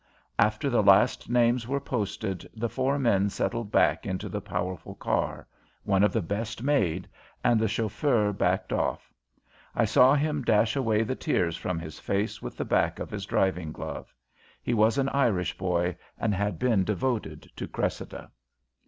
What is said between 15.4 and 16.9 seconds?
boy, and had been